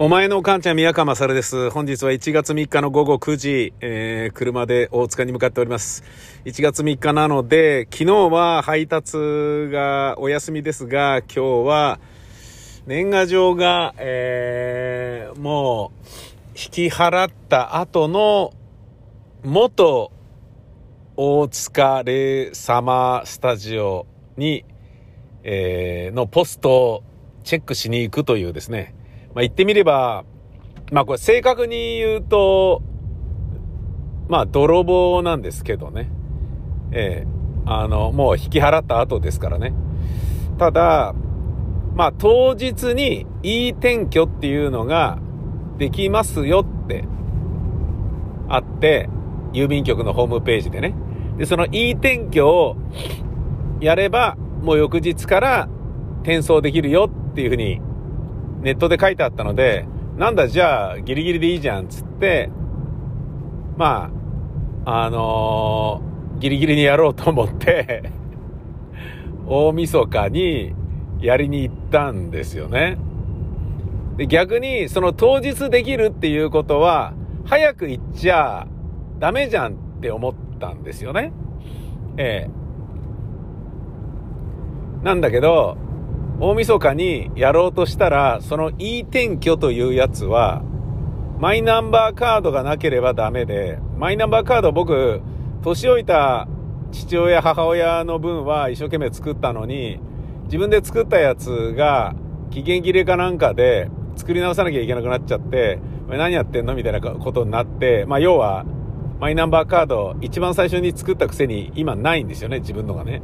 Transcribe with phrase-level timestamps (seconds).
[0.00, 1.70] お前のお母ちゃん宮川勝です。
[1.70, 6.04] 本日は1月3日の午後9時、えー、車で大塚に向かっております。
[6.44, 9.16] 1月3日なので、昨日は配達
[9.72, 11.98] がお休みですが、今日は
[12.86, 16.08] 年賀状が、えー、もう
[16.50, 18.52] 引き払った後の
[19.42, 20.12] 元
[21.16, 24.06] 大塚レイサマースタジオ
[24.36, 24.64] に、
[25.42, 27.02] えー、のポストを
[27.42, 28.94] チェックしに行くというですね、
[29.38, 30.24] まあ、言ってみれば、
[30.90, 32.82] まあこれ正確に言うと、
[34.26, 36.10] まあ泥棒なんですけどね。
[36.90, 37.26] ええ
[37.64, 39.74] あの、もう引き払った後ですからね。
[40.58, 41.14] ただ、
[41.94, 45.20] まあ当日にいい転居っていうのが
[45.76, 47.04] できますよって
[48.48, 49.08] あって、
[49.52, 50.94] 郵便局のホームページでね。
[51.36, 52.76] で、そのいい転居を
[53.80, 55.68] やれば、もう翌日から
[56.22, 57.80] 転送できるよっていうふうに
[58.60, 59.86] ネットで書いてあったので、
[60.16, 62.50] なんだじゃあギリギリでいいじゃんつって、
[63.76, 64.10] ま
[64.84, 68.10] あ、あのー、ギリギリにやろうと思って
[69.46, 70.74] 大晦日に
[71.20, 72.98] やりに行ったんですよね。
[74.16, 77.12] で、逆にその当日できるっていうことは、
[77.44, 78.66] 早く行っちゃ
[79.18, 81.32] ダメじゃんって思ったんですよね。
[82.16, 82.50] ええ。
[85.04, 85.76] なんだけど、
[86.40, 90.62] 大晦日にやろうとしたら、その E 転居というやつは、
[91.40, 95.20] マイナンバーカードがなければダメで、マイナンバーカード僕、
[95.62, 96.46] 年老いた
[96.92, 99.98] 父親、母親の分は一生懸命作ったのに、
[100.44, 102.14] 自分で作ったやつが
[102.50, 108.64] 期限切れかなんかで作り直さなきゃいけなくなっちゃって、何やってんのみたいなことになって、まあ要は、
[109.18, 113.22] マイナンバーカード一番最初に作ったくせに今ないんですよね、自分のがね。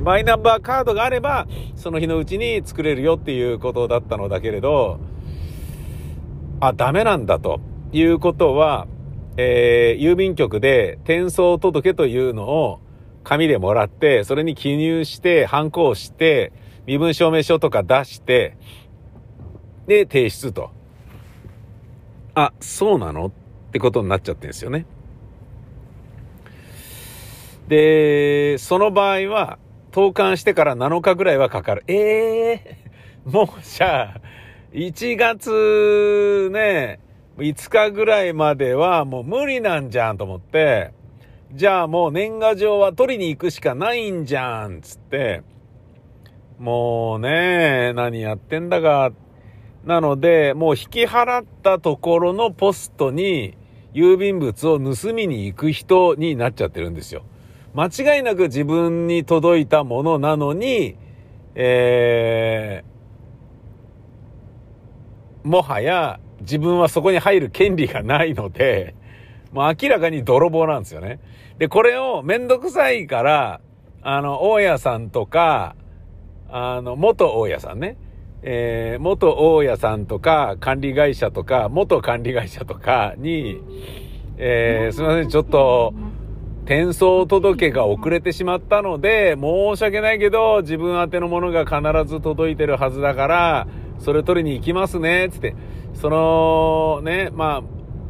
[0.00, 4.98] マイナンバーカードがあれば、その日のうちに作れるよっていうことだったのだけれど、
[6.60, 7.60] あ、ダメなんだと
[7.92, 8.86] いうことは、
[9.36, 12.80] えー、郵便局で転送届というのを
[13.24, 16.52] 紙でもらって、それに記入して、反抗して、
[16.86, 18.56] 身分証明書とか出して、
[19.86, 20.70] で、提出と。
[22.34, 23.30] あ、そうなのっ
[23.72, 24.86] てことになっちゃってるんですよね。
[27.68, 29.58] で、その場合は、
[29.92, 31.84] 投函してから7日ぐらいはかかる。
[31.86, 34.20] ええー、 もうじゃあ、
[34.72, 36.98] 1月ね、
[37.36, 40.90] 5日ぐらいまではもう無理なんじゃんと思って、
[41.52, 45.42] じゃあもう年賀状は取りに行くしかないんじゃんつって、
[46.58, 49.12] もうね、何やってんだか。
[49.84, 53.56] なので、もう引き払ったところのポストに
[53.92, 57.24] 郵便物を盗みに行く人になっちゃってるんですよ。
[57.74, 60.96] 間違いなく自分に届いたものなのに、
[61.54, 68.94] えー、もはや自分はそこに入る権利がないので、
[69.52, 71.20] もう明らかに泥棒なんですよね。
[71.58, 73.60] で、これをめんどくさいから、
[74.02, 75.76] あの、大家さんとか、
[76.50, 77.96] あの、元大家さんね。
[78.42, 83.60] えー、元大家さんとか、管理会社とか、元管理会社とかに、
[84.36, 85.94] えー、すいません、ちょっと、
[86.64, 93.66] 転送届が遅れてしまったので、申し訳ないけど、自分宛てのものが必ず届いてるはずだから、
[93.98, 95.56] それ取りに行きますね、つって。
[95.94, 97.62] その、ね、まあ、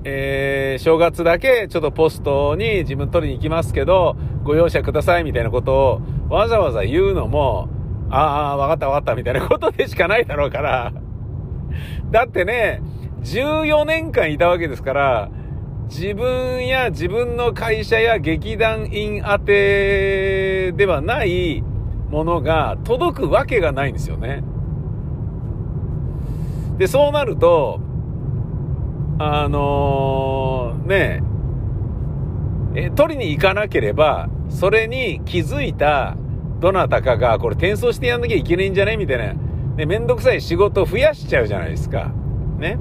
[0.04, 7.68] えー、正月だけちょっとポストに自分取りに行きますけど、ご容赦くださいみたいなことをわざわざ言うのも、
[8.10, 10.92] ああ、わかったわかったみたいなことでしかないだろうから。
[12.10, 12.82] だってね、
[13.22, 15.30] 14年間いたわけですから、
[15.92, 21.62] 自分や自分の会社や劇団員宛てではない
[22.08, 24.42] ものが届くわけがないんですよね。
[26.78, 27.78] で、そうなると、
[29.18, 31.22] あのー、ね
[32.74, 36.16] え、取りに行かなければ、それに気づいた
[36.60, 39.34] どなたかが、これ転送してやんなきゃいけないんじゃないみたいな、
[39.76, 42.10] ね、めんどくさい仕事を増やしちゃうじゃないですか。
[42.58, 42.78] ね。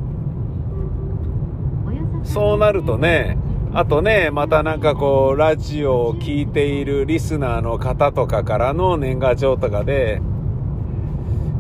[2.24, 3.38] そうなるとね、
[3.74, 10.22] あとね、またなんかこう、ラジオを聴いているリスナーの方とかからの年賀状とかで、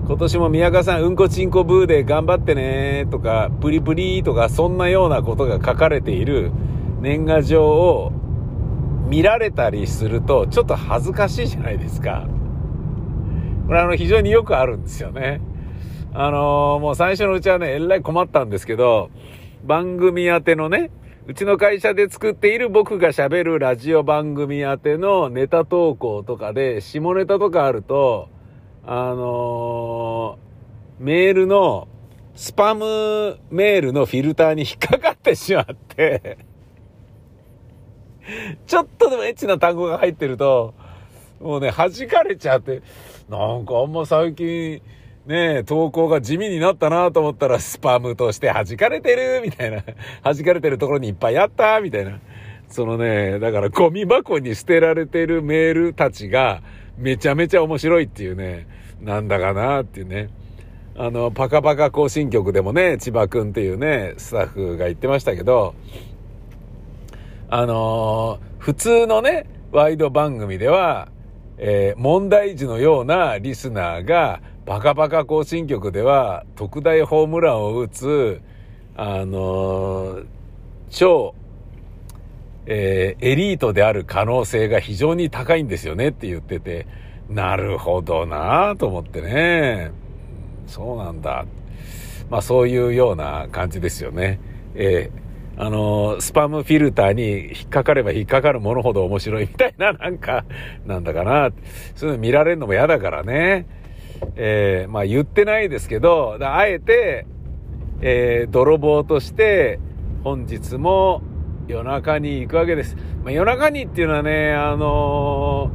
[0.07, 6.51] 今年も宮川さん、うんこちんこブーで頑張ってねとか、プリプリとか、そんなようなことが書かれている
[6.99, 8.11] 年賀状を
[9.07, 12.27] 見られたりすると、ちょっと恥ずかしいじゃないですか。
[13.67, 15.39] これあの、非常によくあるんですよね。
[16.13, 19.11] あのー、もう最初のうちはね、えらい困ったんですけど、
[19.63, 20.91] 番組宛てのね、
[21.27, 28.29] うちの会社で作っている僕が喋るラジオ番組宛てのネタ投稿とかで、下ネタとかあると、
[28.85, 31.87] あのー、メールの、
[32.33, 36.37] スパムメールのフィルターに引っかかってしまって
[38.65, 40.73] ちょっとでもエッチな単語が入ってると、
[41.39, 42.81] もうね、弾かれちゃって、
[43.29, 44.81] なんかあんま最近、
[45.25, 49.83] ねえ投稿が地味になったなと思ったらスパムとして弾かれてるみたいな。
[50.23, 52.19] 弾かれてるところにいっぱいあったみたいな。
[52.69, 56.61] そのね、だからゴミ箱に捨てられてるメールたちが
[56.97, 58.67] めちゃめちゃ面白いっていうね、
[59.01, 60.29] なんだかなっていうね。
[60.95, 65.73] あの、パカパカ行進曲でもね、千葉くんっていうね、スタッフが言ってましたけど、
[67.49, 71.09] あのー、普通のね、ワイド番組では、
[71.57, 74.41] えー、問題児のようなリスナーが、
[74.71, 78.41] バカバカ行進曲では、特大ホームランを打つ、
[78.95, 80.21] あの、
[80.89, 81.35] 超、
[82.67, 86.87] えー、エリートである可能性が非常に高いんですよねって言ってて、
[87.29, 89.91] なるほどなと思ってね。
[90.67, 91.45] そうなんだ。
[92.29, 94.39] まあそういうような感じですよね。
[94.75, 100.45] えー、あのスパムフィルターに引っかかれば引っかかるものほど面白いみたいな、なんか、
[100.85, 101.49] なんだかな。
[101.93, 103.80] そういうの見られるのも嫌だからね。
[104.35, 107.25] えー、まあ言ってないですけど、あえて、
[108.01, 109.79] えー、泥棒として、
[110.23, 111.21] 本日も
[111.67, 112.95] 夜中に行くわけです。
[113.23, 115.71] まあ、夜中にっていうのはね、あの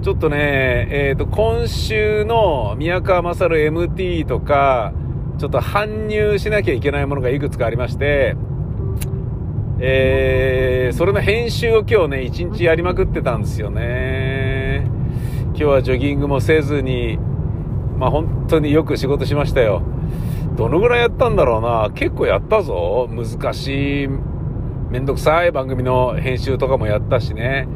[0.00, 4.92] ー、ちょっとね、えっ、ー、と、今週の宮川勝 MT とか、
[5.38, 8.36] ちょっと搬入しなきゃいけないものがいくつかありまして、
[9.80, 14.49] えー、それの編集を今日ね、一日やりまくってたんですよね。
[15.60, 17.18] 今日はジョギングもせずに、
[17.98, 19.82] まあ本当によく仕事しましたよ。
[20.56, 21.90] どのぐらいやったんだろうな。
[21.94, 23.10] 結構やったぞ。
[23.10, 24.08] 難しい、
[24.88, 27.68] めんどくさい番組の編集とかもやったしね。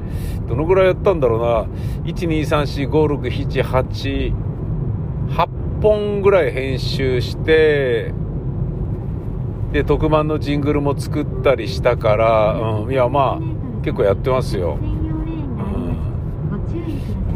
[0.49, 1.67] どのぐらいやったんだろうな。
[2.11, 4.35] 1、2、3、4、5、6、7、8、
[5.29, 5.49] 8
[5.83, 8.15] 本ぐらい編集して、
[9.73, 13.41] で、特番のジングルも作ったりしたから、うん、いや、まあ、
[13.83, 14.79] 結構やってますよ。
[14.81, 14.95] うん。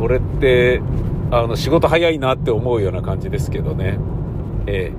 [0.00, 0.80] 俺って、
[1.30, 3.98] あの、仕事早いなって思うような感じですけどね。
[4.66, 4.92] え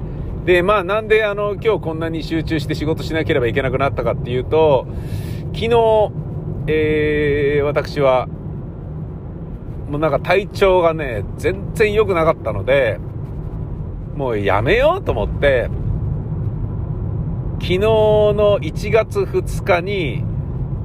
[0.43, 4.87] ー、で、まあ、なんで、あの、今日こんなに集中して仕事しなければいけなくなったかっていうと、
[5.53, 6.11] 昨日、
[6.67, 8.27] えー、私は、
[9.89, 12.99] もうなんか体調がね、全然良くなかったので、
[14.15, 15.69] もうやめようと思って、
[17.55, 20.23] 昨日の1月2日に、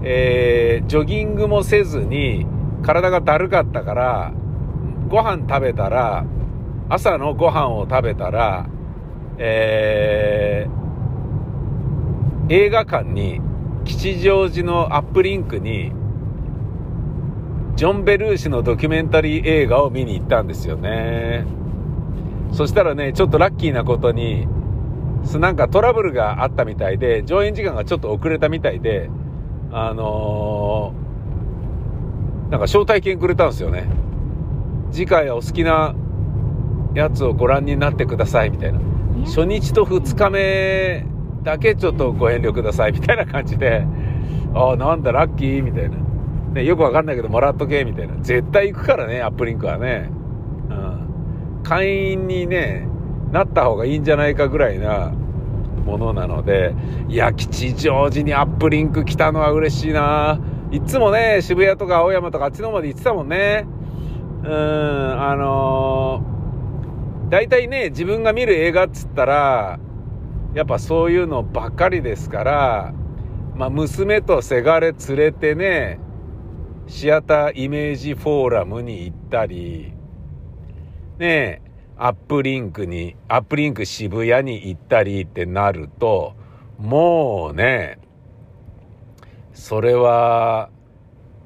[0.03, 2.47] えー、ジョギングもせずに、
[2.85, 4.33] 体がだるかったから、
[5.09, 6.25] ご飯食べたら、
[6.89, 8.67] 朝のご飯を食べたら、
[9.39, 13.41] えー、映画館に、
[13.85, 15.93] 吉祥寺のアップリンクに、
[17.77, 21.45] ジョン・ベルーシのドキュメンタリー映画を見に行ったんですよね。
[22.53, 24.47] そしたらね、ちょっとラッキーなことに、
[25.39, 29.11] なんかトラブルがあったみたいで、上演時間がちょっと遅れたみたいで、
[29.73, 31.04] あのー、
[32.51, 33.89] なんか招待券くれたんですよね。
[34.93, 35.95] 次回はお好きな
[36.95, 38.81] やつをご覧になってくださいみたいな。
[39.25, 41.07] 初日と2日目
[41.43, 43.87] だけちょっとご遠慮くださいみたいな感じで、
[44.55, 45.97] ああ、なんだ、ラッキーみたいな。
[46.55, 48.15] ね、よくわかんないけど、もらっとけみたいな。
[48.21, 50.11] 絶対行くからね、アップリンクはね。
[50.71, 50.73] う
[51.61, 51.63] ん。
[51.63, 52.87] 会員にね、
[53.33, 55.13] なった方がいいんじゃないかぐらいな
[55.85, 56.75] ものなので、
[57.09, 60.39] いや、吉祥寺にアップリンク来たのは嬉しいな
[60.75, 63.65] いつもね、渋谷とか青山とかあっちの方まで行ってたもんね。
[64.43, 69.79] うん、あのー、大体ね、自分が見る映画っつったら、
[70.53, 72.95] やっぱそういうのばっかりですから、
[73.55, 76.01] まあ、娘とせがれ連れてね、
[76.89, 79.93] シアターイメージフォーラムに行ったり、
[81.19, 81.63] ねえ、
[81.97, 86.35] アップリンクに、アップリンク渋谷に行ったりってなると、
[86.79, 87.99] もうね、
[89.55, 90.69] それは、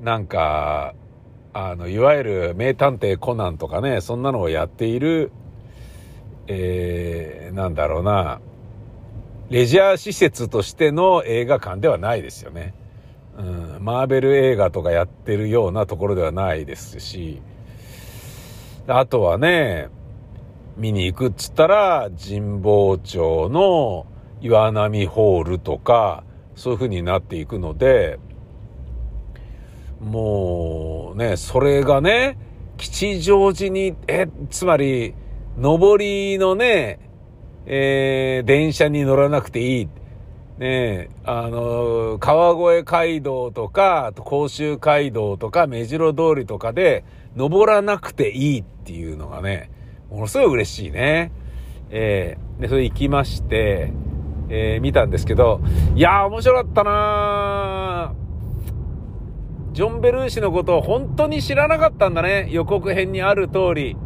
[0.01, 0.95] なんか、
[1.53, 5.31] あの、いわゆる名探偵コナンとかね、そんなのをやっている、
[6.47, 8.41] えー、なんだろうな、
[9.51, 12.75] レジャー施設としての映画館ではないですよね。
[13.39, 17.43] うん、マーベル映画とかやってるようなところではないですし、
[18.87, 19.89] あとはね、
[20.77, 24.07] 見に行くっつったら、神保町の
[24.41, 26.25] 岩波ホールとか、
[26.59, 28.19] そういう風になっていくので、
[30.01, 32.37] もうね、それがね、
[32.77, 35.15] 吉祥寺に、え、つまり、
[35.57, 36.99] 上りのね、
[37.67, 39.89] えー、電車に乗らなくていい。
[40.59, 47.05] ねあの、川越街道とか、甲州街道とか、目白通りとかで、
[47.37, 49.71] 登らなくていいっていうのがね、
[50.11, 51.31] ものすごい嬉しいね。
[51.91, 53.93] えー、で、それ行きまして、
[54.49, 55.61] えー、見たんですけど、
[55.95, 58.15] いやー面白かったな
[59.73, 62.49] ジョン・ベルーシのことを本当に知らなかったんだね。
[62.51, 63.97] 予告編にある通り。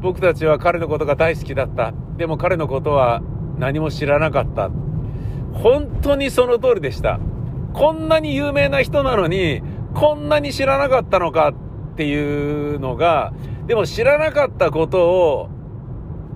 [0.00, 1.92] 僕たちは彼のことが大好きだった。
[2.16, 3.20] でも彼のことは
[3.58, 4.70] 何も知らなかった。
[5.52, 7.20] 本当にその通りでした。
[7.74, 9.62] こんなに有名な人なのに、
[9.94, 13.34] こんなに知らなかったのかっていうのが、
[13.66, 15.48] でも知らなかったことを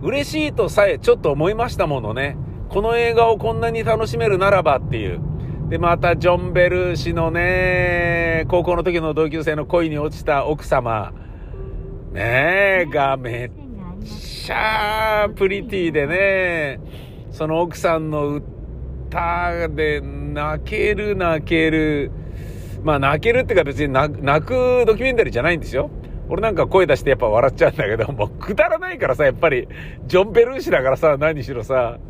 [0.02, 2.37] 嬉しいとさえちょっと思いましたものね。
[2.75, 5.21] この映画をこんなに楽しめるならばっていう。
[5.69, 11.12] で、またジョン・ベルー氏のね、高校の時の同級生の恋に落ちた奥様、
[12.12, 13.50] ねえ、がめっ
[14.04, 16.81] ちゃプリティでね、
[17.31, 18.40] その奥さんの
[19.07, 22.11] 歌で泣ける泣ける。
[22.83, 24.11] まあ泣けるってか別に泣
[24.45, 25.90] くドキュメンタリーじゃないんですよ。
[26.28, 29.69] 俺なんか声出してやっぱ笑っちゃうんだけど、もうくだらないからさ、やっぱり、
[30.09, 32.00] ジョン・ベルーシだからさ、何しろさ、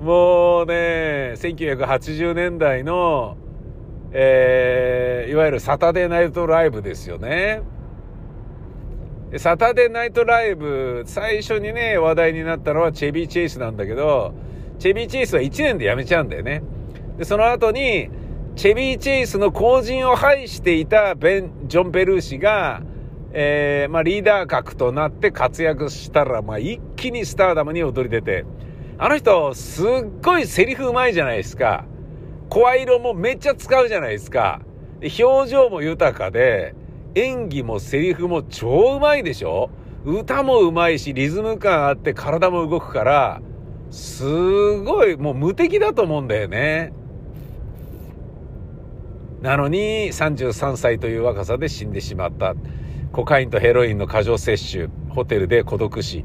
[0.00, 3.36] もうね、1980年代の、
[4.12, 7.62] えー、いわゆるサタデーナイトライブですよね。
[9.36, 14.34] サタデーナイトライブ、最初にね、話題になったのはチェビー・チェイスなんだけど、
[14.78, 16.62] チェビー・チェイスは1年で辞めちゃうんだよね。
[17.18, 18.08] で、その後に、
[18.54, 22.82] チェビー・チェイスの後陣を排していたベン、ジョン・ベルーシが、
[23.32, 28.46] えー、まあリーダー格となって活躍したら、まあ一気にスターダムに躍り出て、
[29.00, 29.86] あの人、すっ
[30.24, 31.84] ごいセリフうまいじゃないですか。
[32.48, 34.60] 声色もめっちゃ使うじゃないですか。
[35.20, 36.74] 表情も豊かで、
[37.14, 39.70] 演技もセリフも超うまいでしょ
[40.04, 43.40] 歌もうまいし、リズム感あって体も動くから、
[43.92, 46.92] すごい、もう無敵だと思うんだよね。
[49.42, 52.56] なのに、33歳という若さで死んでしまった。
[53.12, 56.24] コカインとヘロインの過剰摂取、ホテルで孤独死。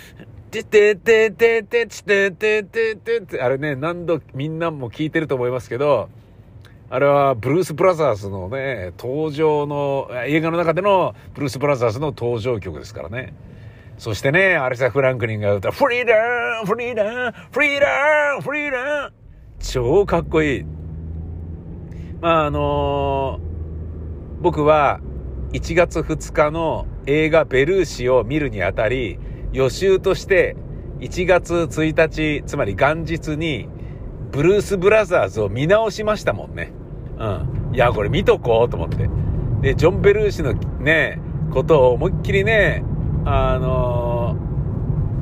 [3.41, 6.09] あれね、何度みんなも聞いてると思いますけど、
[6.89, 13.33] あれはブルース・ブラザーズのね、登場の、映画の中でのブルース・ブラザーズの登場曲ですからね。
[13.97, 19.11] そしてね、アレサ・フランクリンが歌う、フリーダーフリーダーフリーダーフリーダー
[19.59, 20.65] 超かっこいい。
[22.19, 24.99] まああのー、僕は
[25.53, 29.17] 1月2日の映画ベルーシを見るにあたり、
[29.53, 30.55] 予習として
[31.01, 33.67] 1月1日、つまり元日に、
[34.31, 36.71] ブルース・ブラザーズを見直しましたもんね。
[37.17, 37.75] うん。
[37.75, 39.09] いや、これ見とこうと思って。
[39.61, 41.19] で、ジョン・ベルーシのね、
[41.51, 42.83] ことを思いっきりね、
[43.25, 44.37] あの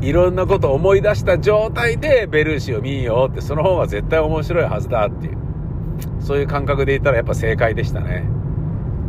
[0.01, 5.38] ー、いろんなことを思い出した状態でベルーシを見ようって、その方が絶対面白いはずだっていう。
[6.19, 8.25] そういう感覚で言ったらやっぱ正解でしたね。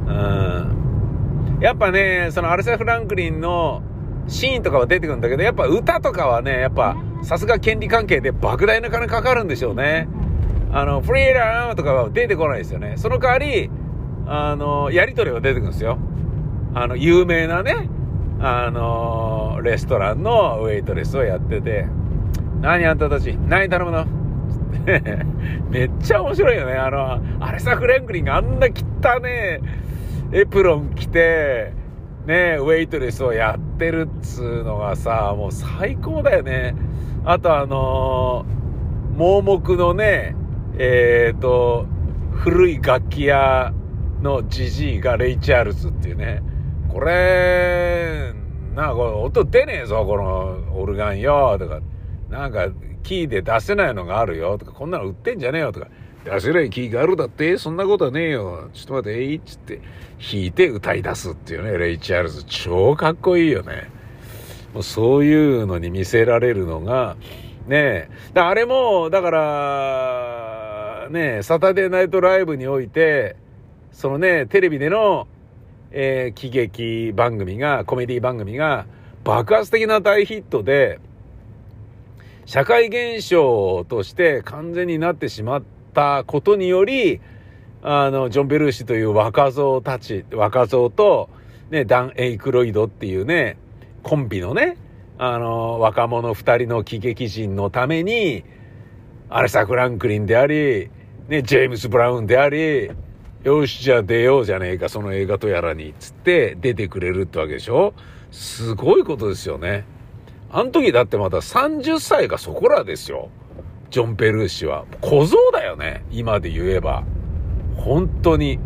[0.06, 1.58] うん。
[1.60, 3.82] やっぱね、そのアルセ・フランクリンの
[4.28, 10.08] シーンとかは出てくるんだけど、やっぱ歌とかはね、やっぱ、さすが権利関係で莫大な金かかるんでしょうね。
[10.72, 12.94] あの、フリーラーとかは出てこないですよね。
[12.96, 13.70] その代わり、
[14.26, 15.98] あの、やりとりは出てくるんですよ。
[16.74, 17.88] あの、有名なね、
[18.38, 21.86] あの、レストランのウェイトレスをやってて、
[22.60, 24.06] 何あんたたち何頼むの？
[25.70, 26.74] めっちゃ面白いよね。
[26.74, 29.60] あの、アレサ・フレンクリンがあんな汚ね
[30.32, 31.72] エプロン着て、
[32.26, 36.74] ね、ウェイトレスをやってるっつうのがさ、もう最高だよね。
[37.24, 40.34] あとあのー、盲目のね、
[40.78, 41.86] えっ、ー、と、
[42.32, 43.72] 古い楽器屋
[44.22, 46.42] のジジイがレイ・チャールズっていうね。
[46.92, 48.32] これ、
[48.74, 51.80] なこれ音出ねえぞ、このオルガンよ、とか。
[52.28, 52.68] なんか、
[53.02, 55.88] キーで出せないのがあるよ、とか、こんなの売ってんじゃねえよ、とか。
[56.24, 58.68] 出せないキーがあるだってそんなことはねえよ。
[58.74, 59.80] ちょっと待って、えいっつって
[60.20, 62.44] 弾いて歌い出すっていうね、レイ・チャールズ。
[62.44, 63.88] 超かっこいいよね。
[64.74, 67.16] もうそういうのに見せられるのが、
[67.66, 68.08] ねえ。
[68.34, 73.36] だあれも、だから、ねえサタデーナイトライブにおいて、
[73.90, 75.26] そのね、テレビでの、
[75.90, 78.86] えー、喜劇番組が、コメディ番組が、
[79.24, 81.00] 爆発的な大ヒットで、
[82.44, 87.20] 社会現象として完全になってしまって、ったことにより、
[87.82, 91.28] あの、ジョン・ベルーシという若造たち、若造と、
[91.70, 93.58] ね、ダン・エイクロイドっていうね、
[94.02, 94.76] コンビのね、
[95.18, 98.44] あの、若者二人の喜劇人のために、
[99.28, 100.90] アレサ・フランクリンであり、
[101.28, 102.90] ね、ジェームス・ブラウンであり、
[103.42, 107.94] よし、じゃあ出ようじゃねえか、その映画とやらに、つって出てくれるってわけでしょ
[108.30, 109.84] すごいことですよね。
[110.52, 113.30] あの時だってまだ30歳がそこらですよ。
[113.90, 114.84] ジョン・ペルーシは。
[115.00, 116.04] 小僧だよね。
[116.12, 117.02] 今で言えば。
[117.76, 118.60] 本当に。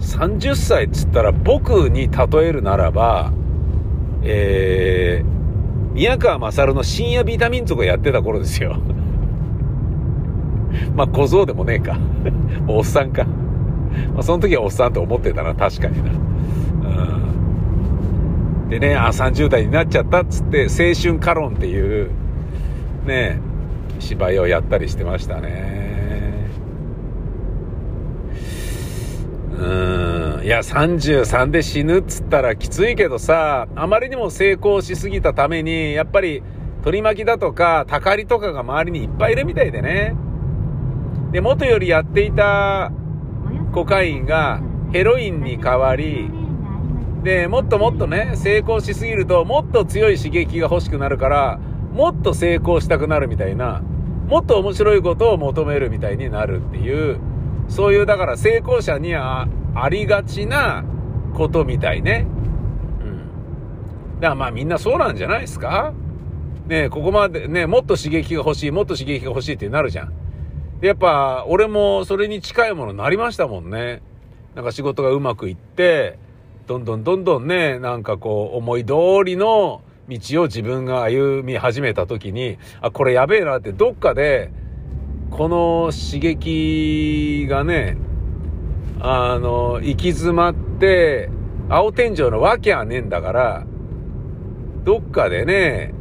[0.00, 3.32] 30歳っつったら僕に例えるならば、
[4.22, 8.78] えー、宮川勝の深夜ビタミン族がやってた頃ですよ。
[10.94, 11.98] まあ小僧でもねえか。
[12.66, 13.24] おっさんか。
[14.14, 16.10] まあその時はおっさんと思ってたな、確かにな。
[18.64, 18.68] うん。
[18.68, 22.10] でね、あ、30代になっちゃったっつって、青春カロンっていう、
[23.06, 23.40] ね、
[23.98, 26.48] 芝居をやったりしてましたね。
[29.58, 30.44] うん。
[30.44, 36.42] いや、33で死ぬっつったらきついけどさ、あまりにも成功しすぎたために、やっぱり
[36.84, 40.14] 取り巻きだとか、たかりとかが周りにいっぱいいるみたいでね。
[41.32, 42.92] で、元よりやっていた
[43.72, 44.60] コカインが
[44.92, 46.30] ヘロインに変わり、
[47.22, 51.60] で、もっともっとね、成功しすぎると、もっと強い刺激が欲しくなるから、
[51.98, 53.82] もっと成功したくなるみたいな、
[54.28, 57.18] もっと面白いことを求めるみたいになるっていう、
[57.68, 60.84] そういう、だから成功者にはありがちな
[61.34, 62.24] ことみたいね。
[63.02, 64.20] うん。
[64.20, 65.92] だからまあみんなそうなんじゃないですか？
[66.68, 70.12] ねここまでね、もっと刺激が欲しい、もっと刺激が欲しいってなるじゃん。
[70.80, 74.02] やっぱ俺もそれに近いものになりましたもんね。
[74.54, 76.16] なんか仕事がうまくいって、
[76.68, 84.50] どんどんどんどんね、なんかこう思い通りの道を自分が歩み始めた時に、あ、これやべえなってどっかで、
[85.30, 87.98] この刺激がね、
[89.00, 91.30] あの、行き詰まって、
[91.68, 93.66] 青天井のわけはねえんだから、
[94.84, 95.92] どっかでね、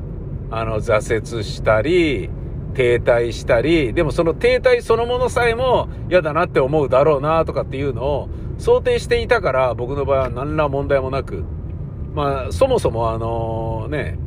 [0.49, 2.29] あの、挫折したり、
[2.73, 11.43] 停滞したり、でもその停滞そのものさえも嫌だなって思うだろうなとかっていうのを想定していたから、僕の場合は何ら問題もなく、
[12.17, 14.17] まあ、そもそもあのね、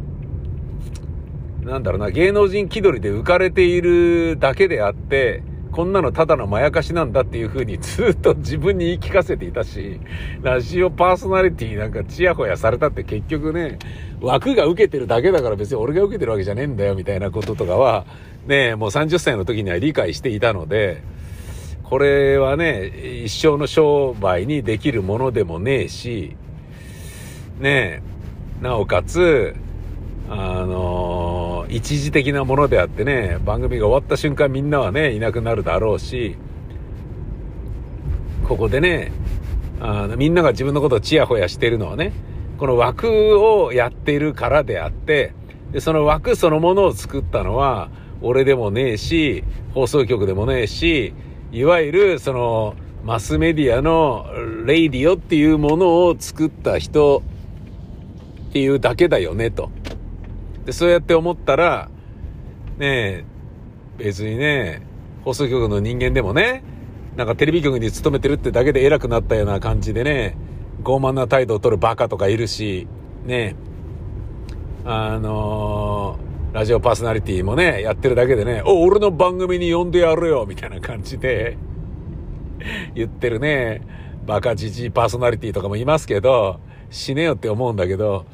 [1.63, 9.99] なんだろうな、芸能人気取りで浮かれているだけであって、こんなのただのまやかしなんだっていう風にずっと自分に言い聞かせていたし、
[10.41, 13.81] ラジオパーソナリティなんかチヤホヤされたって結局ね、
[14.21, 18.07] 枠が受けてるだけだから別に俺が受けてるわけじゃねえんだよみたいなこととかは、
[18.47, 21.03] ね、もう30歳の時には理解していたので、
[21.83, 26.37] これはね、一生の商売にできるものでもねえし、
[27.61, 28.03] ね
[28.61, 29.55] なおかつ、
[30.29, 36.37] あのー、一時的なものであってね、番組が終わった瞬間みんなはね、いなくなるだろうし、
[38.47, 39.13] ここでね、
[39.81, 42.13] あのみんなが自分のことをチヤホヤしてるのはね、
[42.59, 45.33] この枠をやっているからであって、
[45.73, 51.15] で、その枠そのものを作ったのは、俺でもねえし、放送局でもねえし、
[51.53, 54.27] いわゆるその、マスメディアの
[54.67, 57.23] レイディオっていうものを作った人
[58.51, 59.71] っていうだけだよね、と。
[60.65, 61.89] で、そうやって思ったら、
[62.79, 63.25] ねえ、
[63.97, 64.83] 別にね、
[65.25, 66.65] 放送局の人間でもね、
[67.17, 70.37] なんかテレビ局に勤めてるってだけで偉くなったような感じでね、
[70.83, 72.89] 傲慢な態度を取るバカとかいるし、
[73.25, 73.55] ね、
[74.85, 81.57] あのー、ラジオパーソナリティもね、やってるだけでね、お、俺の番組に呼んでやるよ、みたいな感じで
[82.97, 83.83] 言ってるね、
[84.27, 86.59] バカじじいパーソナリティとかもいますけど、
[86.91, 88.27] 死ねよって思うんだけど、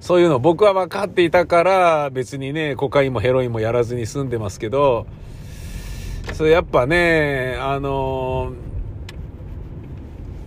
[0.00, 5.06] そういうの僕は分かっていたから別にね、コカインもヘロインもやらずに済んでますけど、
[6.34, 8.52] それやっぱね、あの、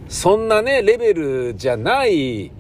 [0.08, 2.52] そんなね、レベルじゃない、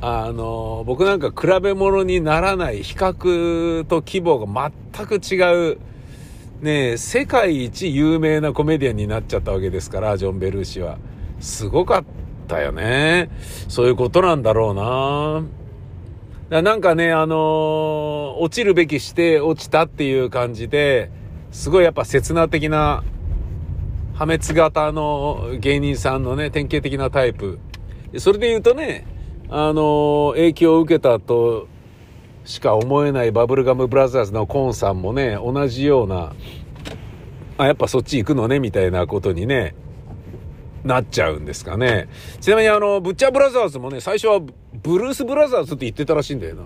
[0.00, 5.78] あの、僕なんか比べ物にならない比較と規模が全く違う、
[6.62, 10.98] ね、世界一有名なコメディアンになっちゃったわけですから、ジョン・ベルーシは。
[11.38, 12.04] すごかっ
[12.50, 13.30] ったよね。
[13.68, 16.62] そういうことなんだろうな。
[16.62, 21.12] なんかね、あのー、落ちるべきして落ちたっていう感じで、
[21.52, 23.04] すごいやっぱ刹那的な
[24.14, 27.60] 破滅型の芸人さんのね、典型的なタイプ。
[28.18, 29.06] それで言うとね、
[29.48, 31.68] あのー、影響を受けたと
[32.44, 36.32] しか思えないバブルガムブラザーズのコーンさんもね、同じような、
[37.58, 39.76] あ、やっぱそっち行くのね、みたいなことにね、
[40.84, 42.08] なっちゃうんですかね。
[42.40, 46.62] ちなみにあの、ブッチャーブラザーズもね、最初はブルースブラザーズって言ってたらしいんだよな。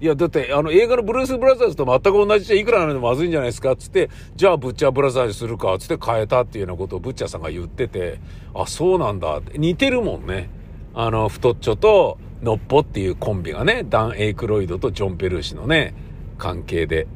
[0.00, 8.18] いや、だって、あの、映画のブルース・ブラザーズと全く同じじゃいくらなのでまずいんじゃないですかつって、じゃあ、ブッチャー・ブラザーズするかつって変えたっていうようなことをブッチャーさんが言ってて、
[8.52, 9.40] あ、そうなんだ。
[9.54, 10.50] 似てるもんね。
[10.92, 15.94] あの、太っちょと、のっぽっていうコンビがね、ダン・エイクロイドとジョン・ペルーシのね、
[16.36, 17.06] 関係で。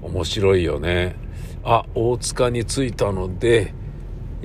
[0.00, 1.16] 面白いよね。
[1.62, 3.74] あ、大塚に着いたので、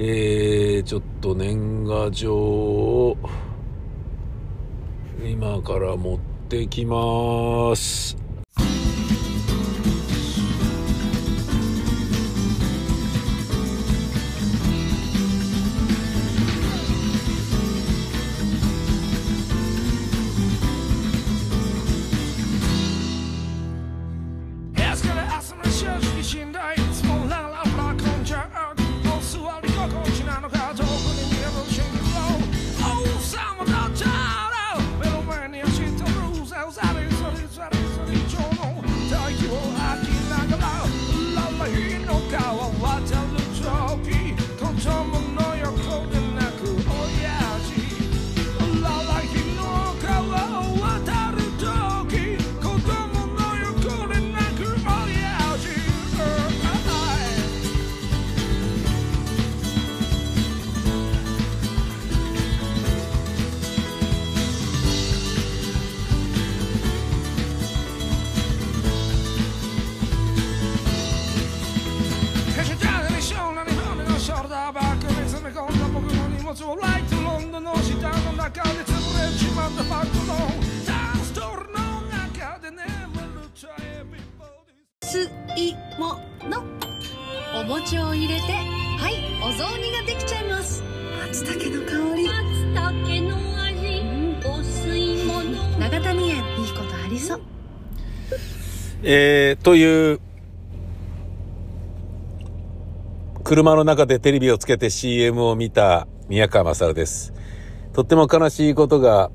[0.01, 3.17] えー、ちょっと年賀状を
[5.21, 8.28] 今から持ってきます。
[99.11, 100.19] えー、という、
[103.43, 107.33] 車の中でテレビをつけて CM を見た宮川勝です。
[107.91, 109.31] とっても悲しいことが、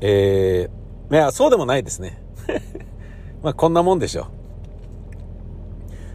[0.00, 2.22] えー、いや、そうでもないですね。
[3.44, 4.28] まあ、こんなもんでしょ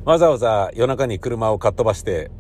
[0.06, 0.10] う。
[0.10, 2.32] わざわざ夜中に車をかっ飛ばして、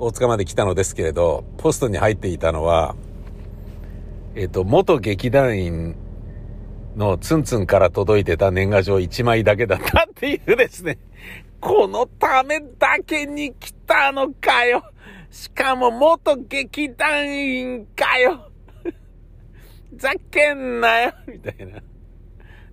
[0.00, 2.96] 大塚まで来たのですけれど、ポストに入っていたのは、
[4.34, 5.94] えっ、ー、と、元劇団員
[6.98, 10.98] のツンツンから届いてた年賀状1枚だけだったっていうですね。
[11.60, 14.82] このためだけに来たのかよ。
[15.30, 18.50] しかも元劇団員かよ。
[19.94, 21.12] ざけんなよ。
[21.28, 21.80] みたいな。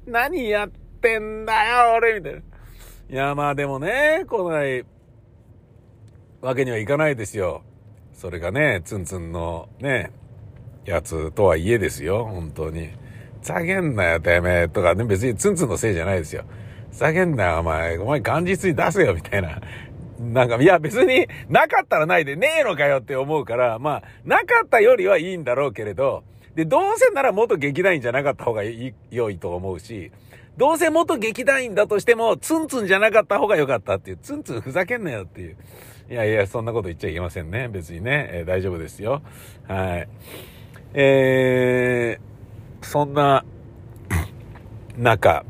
[0.07, 2.15] 何やってんだよ、俺。
[2.15, 2.39] みたいな。
[2.39, 2.43] い
[3.09, 4.83] や、まあでもね、来ない
[6.41, 7.61] わけにはいかないですよ。
[8.13, 10.11] それがね、ツンツンのね、
[10.83, 13.04] やつとはいえですよ、本当に。
[13.45, 14.67] ざけんなよ、てめえ。
[14.67, 16.43] とかね、別にツンツンのせいじゃないですよ。
[16.91, 17.97] ふざけんなよ、お前。
[17.99, 19.61] お前元日に出せよ、みたいな。
[20.19, 26.23] なんか、いや別になかったらないでねえのかよって思うから、まあ、なかったよりはいいんだろうけれど、
[26.55, 30.11] で、どうせなら元劇団員じゃなかった方がいい、良いと思うし、
[30.57, 35.57] どうせ元劇団員だとしても、ツンツンじゃなかった方が良かったっていう、ツンツンふざけんなよっていう。
[36.09, 37.67] いやいや、そんなこと言っちゃいけませんね。
[37.67, 39.21] 別にね、えー、大丈夫ですよ。
[39.67, 40.07] はい。
[40.93, 42.34] えー、
[42.85, 43.43] そんな
[44.97, 45.43] 中、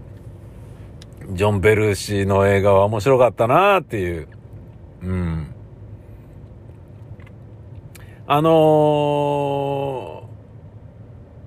[1.32, 4.28] ジョン・ベルーシーの映画は面白かったなっていう。
[5.04, 5.48] うん。
[8.26, 8.50] あの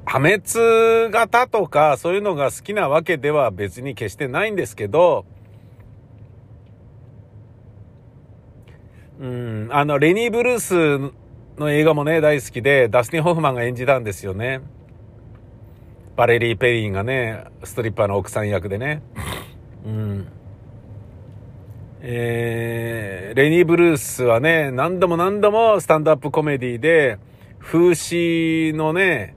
[0.07, 5.24] ー、破滅型とかそういうのが好きなわけでは別に決してないんですけど、
[9.18, 11.12] うん、あの、レニー・ブルース
[11.59, 14.61] の映画もね、大好きで、ダスティン・ホフマンが演じたんですよね。
[16.18, 19.02] バレリー・ペリーがね、ストリッパーの奥さん役でね。
[19.87, 20.26] うん。
[22.00, 27.18] えー、レニー・ブルースはね、何度も何度もスタンドアップコメディで、
[27.61, 29.37] 風刺のね、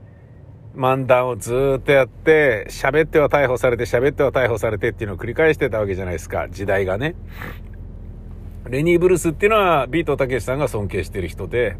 [0.74, 7.14] 漫談をずっとやって、喋っては逮捕されて、喋っては逮捕されてっていうのを繰り返してたわけじゃないですか、時代がね。
[8.68, 11.76] レニー・ブルースっていうのは、ビートたけしさんが尊敬してる人で、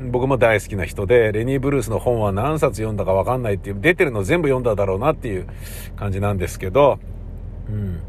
[0.00, 5.46] 僕も大好きな人で、レニー・ブルースの本は何冊読んだかわかんないっていう、出てるの全部読んだだろうなっていう
[5.96, 6.98] 感じなんですけど、
[7.68, 8.00] うん。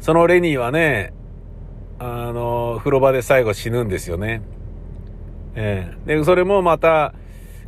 [0.00, 1.14] そのレニーはね、
[1.98, 4.42] あの、風呂場で最後死ぬんですよね。
[5.54, 7.14] ええー、で、それもまた、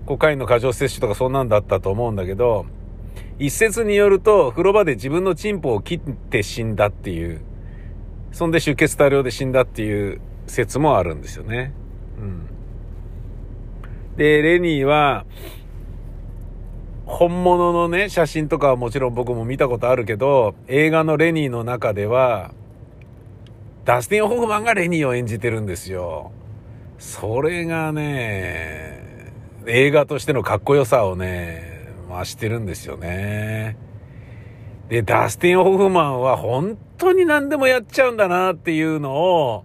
[0.06, 2.66] コカインの過剰摂取とかそんなんだったと思うんだけど、
[3.38, 7.40] 一説によると、風呂場で自分のチンポを切って死んだっていう、
[8.32, 11.72] そんで出血多量で死んだっていう説もあるんですよね。
[12.18, 12.53] うん。
[14.16, 15.24] で、レニーは、
[17.06, 22.52] 本物のね、写真とかはもちろん僕も見たことあるけど、映画のレニーの中では、
[23.84, 26.32] ダスティン・ホフマンがレニーを演じてるんですよ。
[26.98, 29.32] それがね、
[29.66, 33.76] 映画としてのかっこよさをね、増してるんですよね。
[34.88, 39.64] で、ダスティン・ホフマンは本当に何でもやっちゃうんだなっていうのを、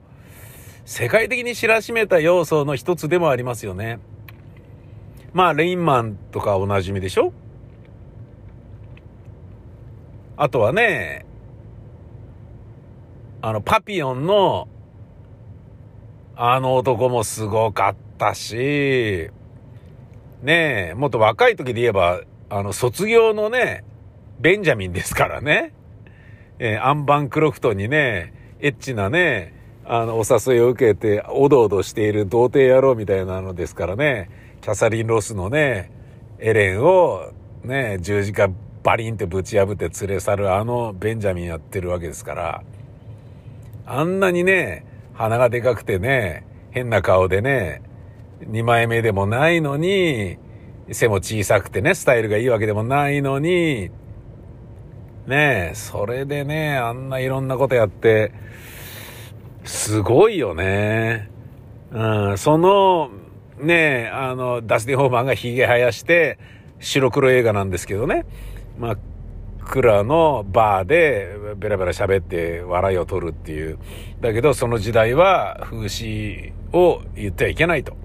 [0.85, 3.99] 世界的に知らしめた要素の一つでもありますよね。
[5.33, 7.31] まあ、レインマンとかおなじみでしょ？
[10.37, 11.25] あとはね、
[13.41, 14.67] あの、パピオンの、
[16.35, 19.29] あの男もすごかったし、
[20.41, 23.83] ねえ、もっと若い時で言えば、あの、卒業のね、
[24.39, 25.73] ベンジャミンですからね。
[26.59, 29.53] えー、アンバン・クロフトにね、エッチなね、
[29.85, 34.29] あの、お誘いを受けて、おどおどしている童貞野郎みたいなのですからね、
[34.61, 35.91] キャサリン・ロスのね、
[36.39, 37.31] エレンを、
[37.63, 38.49] ね、十字架
[38.83, 42.63] バリンってぶち破って連れ去るあのベンジャミンやってるわけですから、
[43.85, 47.81] あんなにね、鼻がでかくてね、変な顔でね、
[48.45, 50.37] 二枚目でもないのに、
[50.91, 53.91] 背も小さくてね、スタイルがいいわけでもないのに、
[55.27, 58.31] ね、それでね、あんないろんなことやって、
[59.63, 61.29] すごいよね。
[61.91, 63.09] うん、その、
[63.59, 66.39] ねえ、あの、ダスティン・ホーマンが髭生やして、
[66.79, 68.25] 白黒映画なんですけどね。
[68.77, 68.97] まあ、
[69.69, 73.77] クラのバーでベラベラ喋って笑いを取るっていう。
[74.19, 77.95] だけどその時代は風刺を言ってはいけないと。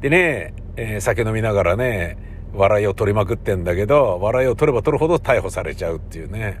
[0.00, 2.18] でね、えー、酒飲みながらね、
[2.54, 6.60] 笑いを取りまくってんだけど、笑いを取れば取るほど逮捕されちゃうっていうね。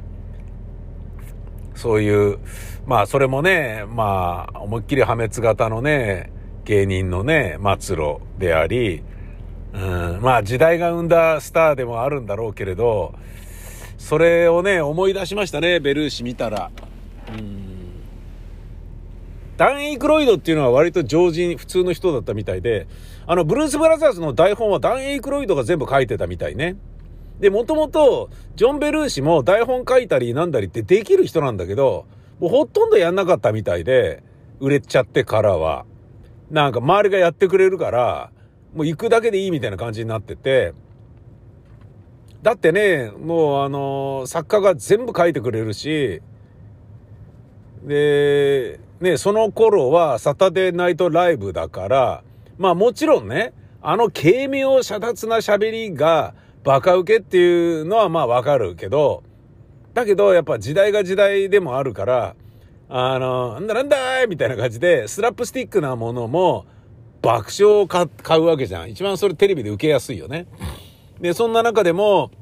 [1.74, 2.38] そういう、
[2.86, 6.30] まあそれもね、まあ思いっきり破滅型のね、
[6.70, 9.02] 芸人のね、末路であり、
[9.72, 13.12] うん、まあ時代が生んだスターでもあるんだろうけれど、
[13.98, 16.70] それをね、思い出しましたね、ベルーシ見たら。
[17.28, 17.66] うん
[19.56, 22.86] ダン・エイクロイドっていうのは割と常人、普通の人だったみたいで、
[23.26, 26.76] あの、ブルース・ブラザーズの台本はダン・エイクロイドが全部書いてたみたいね。
[27.40, 32.06] で、もともと、ジョン・ベルーシも台本書いたりなんだりってできる人なんだけど、
[32.38, 34.22] もうほとんどやんなかったみたいで、
[34.60, 35.84] 売れちゃってからは。
[36.50, 38.30] なんか周りがやってくれるから、
[38.74, 40.74] もう行くだけでいいみたいな感じになってて、
[42.42, 46.22] だってね、もうあの、作家が全部書いてくれるし、
[47.84, 52.24] で、ね、その頃はサタデーナイトライブだから、
[52.58, 56.34] まあもちろんね、あの軽妙遮奪な喋りが
[56.64, 59.22] バカ受けっていうのはまあわかるけど、
[59.94, 62.36] だけどやっぱ時代が時代でもあるから、
[62.92, 64.26] あの、なんだなんだい？
[64.26, 66.66] みたいな感じで、スラップスティックなものも
[67.22, 68.90] 爆笑を買うわけじゃん。
[68.90, 70.48] 一番それテレビで受けやすいよね。
[71.20, 72.32] で、そんな中でも、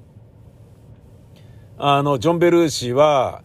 [1.76, 3.42] あの、ジョン・ベルーシは、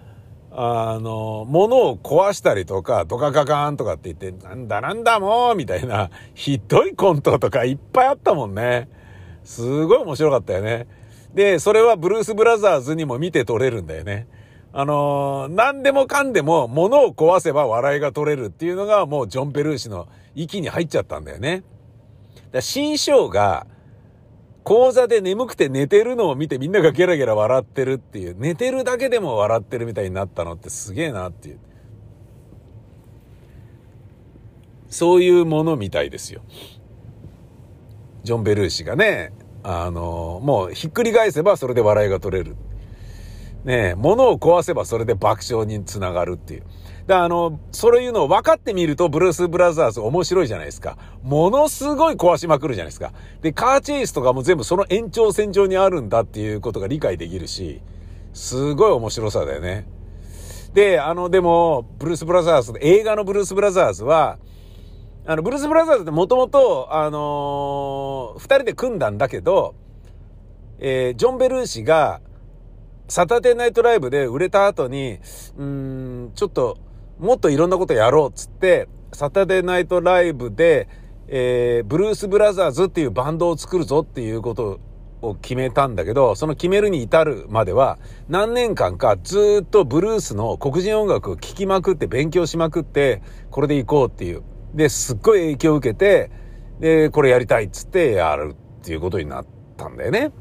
[0.50, 8.88] あの、物を壊したりとか、ドカカカーンとかって言って、なんだなんだもうみたいな、ひどいコントとかいっぱいあったもんね。
[9.44, 10.88] すごい面白かったよね。
[11.34, 14.28] で、それはブルース・ブラザーズにも見て取れるんだよね。
[14.76, 21.64] あのー、何でもかんでも物を壊せば笑いが取れるっていうのがもうジョン・ベルーシの息に入っちゃったんだよね。
[22.52, 23.68] だ新章が
[24.64, 31.60] 講座で眠くて寝てるのを見てみんながゲラゲラ笑ってるっていう、寝てるだけでも笑ってるみたいになったのってすげえなっていう。
[34.90, 36.42] そういうものみたいですよ。
[38.24, 39.34] ジョン・ベルーシがね、
[39.64, 42.56] あの、もうひっくり返せばそれで笑いが取れる。
[43.66, 46.64] ねえ、物を壊せばそれで爆笑につながるっていう。
[47.08, 50.98] で、あの、そういうのを分かってみると、ブルース・ブラザーズ面白いじゃないですか。
[51.22, 53.14] ものすごい壊しまくるじゃないですか。
[53.42, 57.82] で、カーチェイスとかも全部その延長線上にあるんだっていうことが理解できるし、
[58.34, 59.88] すごい面白さだよね。
[60.74, 64.40] で、あの、でも、ブルース・ブラザーズ、映画のブルース・ブラザーズは、
[65.26, 69.76] あの、ブルース・ブラザーズってもともと、あのー、二人で組んだんだけど、
[70.80, 72.22] えー、ジョン・ベルーシが、
[73.08, 75.20] サタデーナイトライブで売れた後に、
[75.58, 76.78] うん、ちょっと、
[77.20, 80.88] もっといろんなことやろうっつって、サタデーナイトライブで、
[81.28, 84.80] えー、ブルース・ブラザーズっていうバンドを作るぞっていうこと
[85.22, 94.44] を決めたんだけど、その決めるに至るまでは、何年間かずっとブルースの黒人音楽を聴きまくって勉強しまくって、これで行こうっていう。
[94.74, 96.32] で、すっごい影響を受けて、
[96.80, 99.46] で、これやりたいっつってやるっていうことになっ
[99.78, 100.32] たんだよね。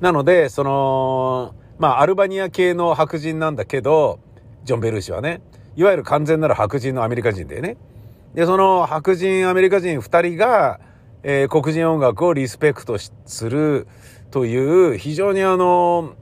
[0.00, 4.20] なので、その、まあ、アルバニア系の白人なんだけど、
[4.64, 5.40] ジョン・ベルーシはね。
[5.76, 7.76] いわゆる完全なる白人のアメリカ人でね。
[8.34, 10.80] で、その白人アメリカ人二人が、
[11.22, 13.86] えー、黒人音楽をリスペクトする
[14.30, 16.14] という、非常にあの、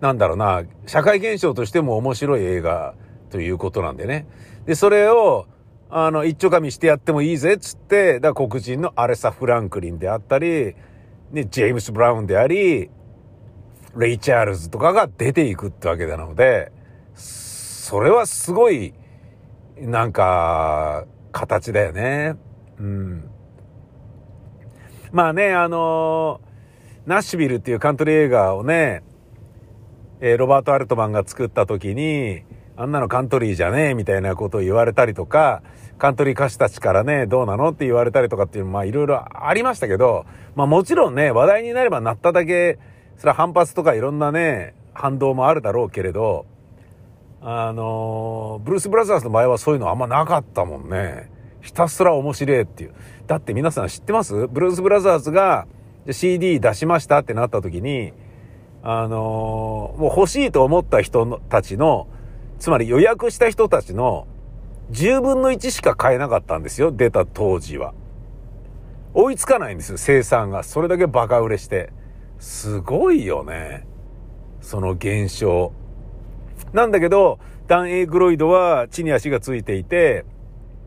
[0.00, 2.94] なんだろうな、社会現象としても面白い映画
[3.30, 4.26] ということなんでね。
[4.66, 5.46] で、それを、
[5.88, 10.74] あの、一丁噛みしてやってもいいぜっつって、だ黒人のアレサ・フランクリンであったり、
[11.32, 12.90] ね、ジェームス・ブラウンであり、
[13.96, 16.72] レイ・チャールズとかが出ていくってわけなので、
[17.14, 18.94] それはすごい、
[19.78, 22.36] なんか、形だよね。
[22.78, 23.30] うん。
[25.12, 26.40] まあね、あの
[27.06, 29.02] ナッシュビルっていうカントリー映画をね、
[30.20, 32.44] え、ロバート・アルトマンが作った時に、
[32.76, 35.62] あんなのカントリーじゃねえみたいなことを言われたりとか、
[35.98, 37.70] カントリー歌手たちからね、どうなの？
[37.70, 42.78] って言われたりとかっていうまあいろいろありましたけど、まあもちろんね、話題になればなっただけ、
[43.20, 46.46] それは反発とかいろんなね、反動もあるだろうけれど、
[47.42, 51.30] あのブルース・ブラザーズの場合はそういうのあんまなかったもんね。
[51.60, 52.94] ひたすら面白いっていう。
[53.26, 54.48] だって皆さん知ってます？
[54.48, 55.66] ブルース・ブラザーズが
[56.10, 58.14] CD 出しましたってなった時に、
[58.82, 62.08] あのもう欲しいと思った人たちの、
[62.58, 64.26] つまり予約した人たちの
[64.92, 66.90] 10分の1しか買えなかったんですよ。
[66.90, 67.92] 出た当時は。
[69.12, 70.62] 追いつかないんですよ、生産が。
[70.62, 71.92] それだけバカ売れして。
[72.40, 73.86] すごいよね。
[74.60, 75.72] その現象。
[76.72, 80.24] なんだけど、ダン・エイグロイドは地に足がついていて、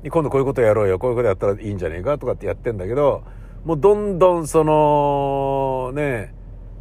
[0.10, 3.24] 今度こういうことやろうよ、こういうことやったらいいんじゃねえかとかってやってんだけど、
[3.63, 6.34] もうどんどんその、ね、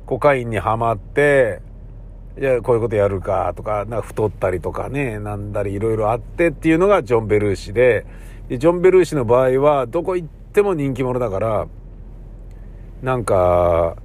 [0.07, 1.61] コカインにはまって、
[2.39, 8.07] じゃあこういうことやるかとか、なんか太ったりとかね、なんだりいろいろあってっていうのがジョン・ベルーシで、
[8.49, 11.67] でジョン・ベルーシの場合はどこ行っても人気者だから、
[13.03, 13.97] なんか、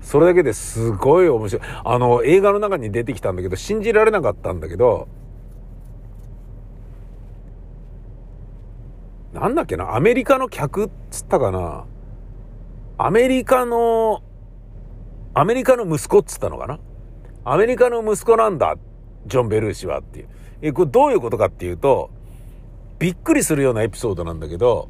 [0.00, 1.62] それだけですごい面白い。
[1.84, 5.08] あの、映画の中に出てきたんだけど、信じられなかったんだけど、
[9.32, 11.84] なんだっけな、アメリカの客っつったかな。
[12.98, 14.22] アメリカの、
[15.34, 16.80] アメリカの息子っつったのかな。
[17.44, 18.76] アメリカの息子なんだ、
[19.26, 20.28] ジョン・ベルーシはっていう。
[20.62, 22.10] え、これどういうことかっていうと、
[22.98, 24.88] びっくりするようなエピソードなんだけど、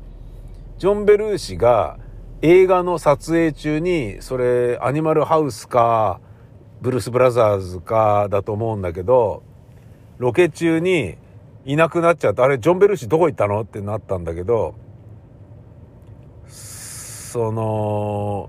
[0.79, 1.99] ジョン・ベルーシが
[2.42, 6.20] 映画の撮影中に、それ、アニマルハウスか、
[6.81, 9.42] ブルース・ブラザーズかだと思うんだけど、
[10.16, 11.18] ロケ中に
[11.66, 13.61] いなくなっちゃって、あれ、ジョン・ベルシーどこ行ったの？
[13.61, 14.74] ってなったんだけど、
[16.46, 18.48] その、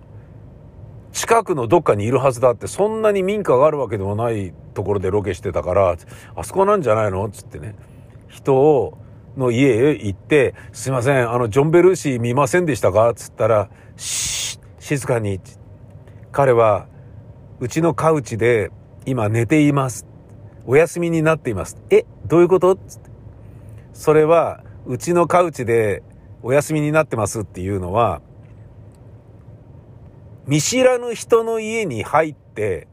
[1.12, 5.98] 近くのどっかにいるはずだって、そんなに民家があるわけでもないところでロケしてたから、
[6.36, 7.30] あそこなんじゃないの？
[7.30, 7.76] つってね、
[8.30, 8.98] 人を、
[9.38, 13.14] の家へ行って、すいません、あの、ジョン・ベルーシー見ませんでしたか？
[13.16, 15.40] つったら、シー静かに。
[16.32, 16.88] 彼は、
[17.60, 18.72] うちのカウチで
[19.06, 20.06] 今寝ています。
[20.66, 21.78] お休みになっています。
[21.90, 22.76] え、どういうこと？
[22.76, 23.10] つって。
[23.94, 26.04] それは、うちのカウチで
[26.42, 28.22] お休みになってますっていうのは、
[30.48, 32.88] 見知らぬ人の家に入って、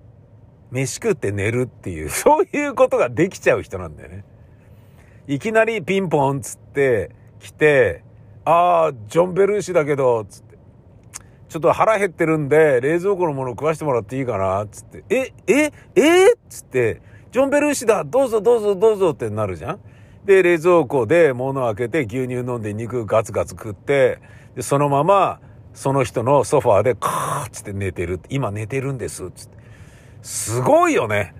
[0.70, 4.24] 飯食って寝るっていう、そういうことができちゃう人なんだよね。
[5.28, 8.02] いきなりピンポンっつって来て、
[8.46, 10.56] ああ、ジョン・ベルーシだけど、つって。
[11.50, 15.04] ちょっと腹減ってるんで、冷蔵庫のもの食わしてもらっていいかなつって。
[15.10, 16.34] え、え、え？
[16.48, 19.80] つって、ジョン・ベルーシだどうぞどうぞどうぞってなるじゃん
[20.24, 24.20] で、冷蔵庫で物を開けて牛乳飲んで肉ガツガツ食って、
[24.56, 25.40] で、そのまま、
[25.74, 28.18] その人のソファーでカーッつって寝てる。
[28.30, 29.30] 今寝てるんです。
[29.32, 29.58] つって。
[30.22, 31.34] すごいよね。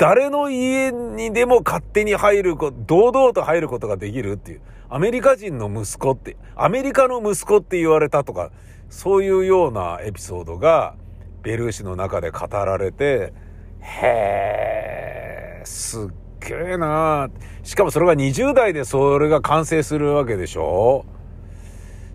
[0.00, 4.62] 誰の家にでも勝手に入ること、堂々と入ることができるっていう。
[4.88, 8.50] アメリカ人の息子って、アメリカの息子って言われたとか、
[8.88, 10.94] そういうようなエピソードが、
[11.42, 13.34] ベルーシの中で語られて、
[13.80, 16.08] へー、すっ
[16.48, 17.28] げえな
[17.62, 21.04] しかもそれが20代でそれが完成するわけでしょ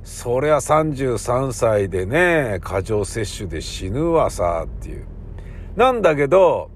[0.03, 5.05] そりゃ33歳でね、過剰摂取で死ぬわさっていう。
[5.75, 6.71] なんだけど、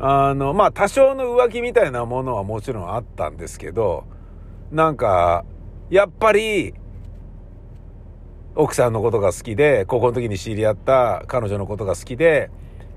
[0.00, 4.06] あの、まあ、多少の浮気みたいなものはもちろんあったんですけど、
[4.72, 5.44] なんか、
[5.90, 6.74] やっぱり、
[8.54, 12.50] 奥さんのことが好きで、高校の時に知り合った彼女のことが好きで、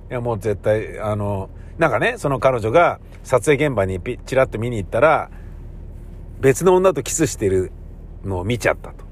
[0.10, 5.30] いやもう絶対、あの、なんかね、その彼女が撮影現場にチラッと見に行ったら、
[6.40, 7.72] 別の女とキスしてる
[8.24, 9.03] のを見ちゃったと。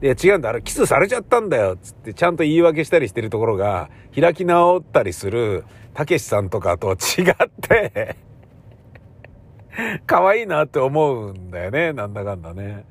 [0.00, 6.96] で、違うんだ、あれキスされちゃったんだよ、つってちゃんと言い訳したりしてるところが、開き直ったりする、たけしさんとかと違っ
[7.60, 8.16] て
[10.06, 12.84] 可愛いなって思うんだよね、なんだかんだね。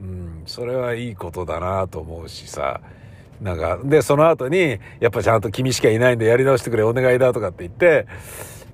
[0.00, 2.80] うん、それはいいことだなと思うしさ。
[3.40, 8.06] なんか、で、その後に、やっぱちゃんと君しかいないんでやり直してくれ、お願いだとかって言って、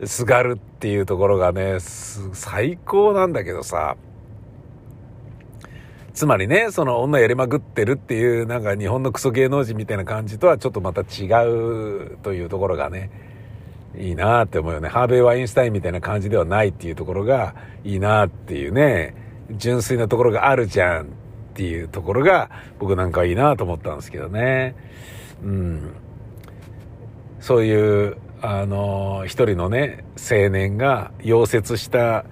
[0.07, 3.97] すがるっていうところがね、最高なんだけどさ。
[6.13, 13.11] つまりね、その女やりまくってるっていう、なんか日本のクソ芸能人みたいな感じとはちょっとまた違うというところがね、
[13.97, 14.89] いいなって思うよね。
[14.89, 17.55] ハーベイ・ワインスタインみたいな感じではないっていうところが
[17.85, 19.15] いいなっていうね、
[19.51, 21.07] 純粋なところがあるじゃんっ
[21.55, 24.75] ていうところが僕なんかいいなと思ったんですけどね。
[25.43, 25.93] うん。
[27.41, 32.25] そういう、あの、一人のね、青年が溶接した、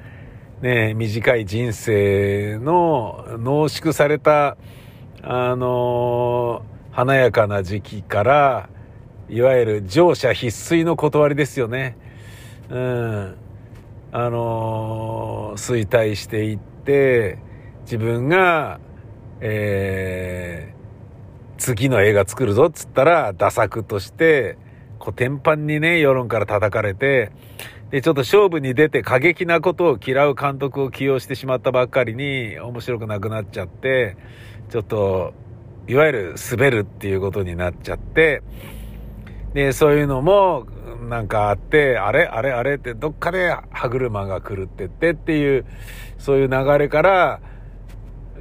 [0.63, 4.57] ね、短い人生の濃縮された、
[5.23, 8.69] あの、華やかな時期から、
[9.29, 11.97] いわゆる乗車必須の断りですよね。
[12.71, 13.37] うん。
[14.11, 17.39] あの衰退していって、
[17.83, 18.81] 自分が、
[19.41, 24.59] えー、次の映画作るぞっつったら、打作として、
[24.99, 27.31] こう、天板にね、世論から叩かれて、
[27.91, 34.17] で、ちょっと勝負に出て過激なことを嫌う監督を起用してしまったばっかりに、面白くなくなっちゃって、
[34.69, 35.33] ちょっと、
[35.87, 38.43] いわゆる滑るっていうことになっちゃって、
[39.55, 40.67] で、そういうのも、
[41.09, 45.65] なんかあって、あれあれあれって、どっかで歯車が狂ってってっていう、
[46.19, 47.41] そういう流れから、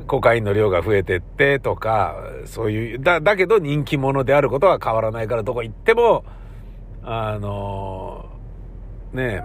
[0.08, 6.26] コカインの量が増えてってとか、そういう、だ、だけど人気者であることは変わらないから、どこ行っても、
[7.04, 8.17] あの
[9.14, 9.44] ね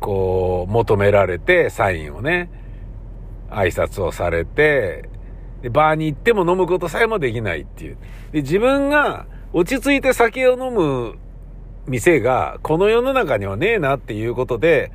[0.00, 2.50] こう、求められて、サインをね、
[3.50, 5.08] 挨拶をされて、
[5.62, 7.96] で、バーに行っても飲むことさえもできないっていう。
[8.32, 11.14] で、自分が落ち着いて酒を飲む
[11.86, 14.92] 店が、この世の中にはねえなっていうことで、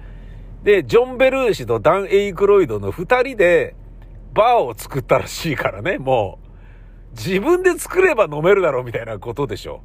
[0.64, 3.76] で、ジョン・ベルーシとダン・エイクロイドの二人で、
[4.34, 6.48] バーを作ったらしいからね、もう。
[7.18, 9.82] 自分で作れば飲めるだろうみたいなことでしょ。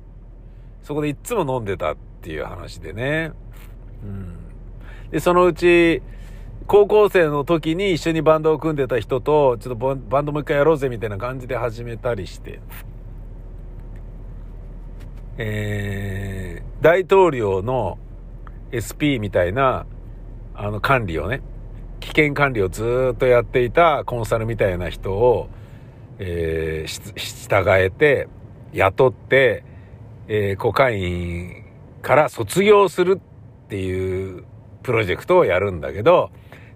[0.83, 3.33] そこでいっつも飲んでたっていう話でね。
[4.05, 4.37] うん。
[5.11, 6.03] で、そのうち、
[6.69, 12.61] 高校生の時に一緒にバンドを組んでた人と、ちょっとバンドもう一回やろうぜみたいな感じで始めたりして、
[15.37, 17.99] えー、大統領の
[18.71, 19.85] SP みたいな、
[20.55, 21.43] あの管理をね、
[21.99, 25.49] 危険管理をずっとやっていたコンサルみたいな人を、
[26.21, 28.29] えー、従えて、
[28.73, 29.65] 雇って、
[30.29, 31.63] えー、コカイン
[32.03, 34.45] から卒業するっていう
[34.83, 36.31] プロジェクトをやるんだけど、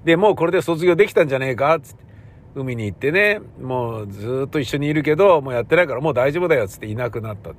[0.04, 1.78] で、もうこれで卒業できたんじゃねえか？
[1.82, 2.06] つって、
[2.54, 7.50] 海に行ってね、もうずっと一緒にいるけど、もうやってないからもう大丈夫だよつっていなくなった。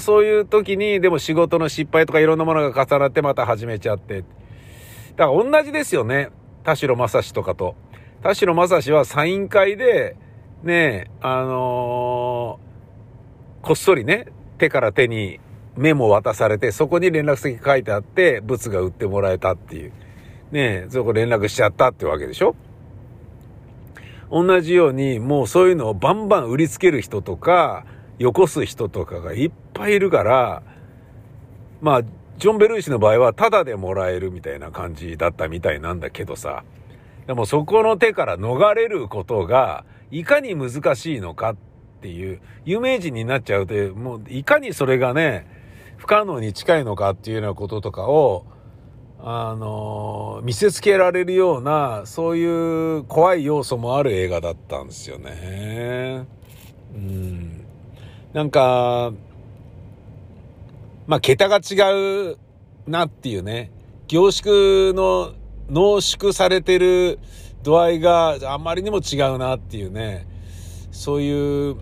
[0.00, 4.24] そういう時に、でも仕事の失敗とかいろんなものが重なってまた始めちゃって。
[5.16, 6.30] だから同じですよね。
[6.62, 7.74] 田代正史とかと。
[8.22, 10.16] 田代正史はサイン会で、
[10.62, 15.40] ね、あのー、こっそりね、手から手に
[15.76, 19.92] メモ渡されて、そこに連絡先書いてあって、物が売ってもらえたっていう。
[20.52, 22.54] ねそこ連絡しちゃったってわけでしょ？
[24.30, 27.84] 同じように、もうそういうのをバンバン売りつける人とか、
[28.18, 30.62] よこす人とかがいっぱいいるから、
[31.80, 32.02] まあ、
[32.38, 36.64] ジョン・ベルーシの場合はタダでもらえるみたいな感じだったみたいなんだけどさ、
[37.26, 41.56] でもそこの手から逃れることが、いかに難しいのかっ
[42.00, 45.55] ていう、有名人になっちゃうという、もういかにそれがね、
[46.06, 48.44] 不可能に近いのかっていうようなこととかを、
[49.18, 56.24] あの、見せつけられるような、そういう怖い要素もある映画だったんですよね。
[56.94, 57.66] うん。
[58.32, 59.12] なんか、
[61.08, 62.38] まあ、桁が違う
[62.86, 63.72] なっていうね。
[64.06, 65.32] 凝縮の
[65.68, 67.18] 濃縮されてる
[67.64, 70.28] 度合いがあまりにも違うなっていうね。
[70.92, 71.76] そういう、